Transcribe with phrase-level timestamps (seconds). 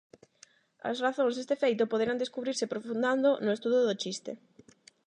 [0.89, 4.31] As razóns deste feito poderán descubrirse profundando no estudo do chiste.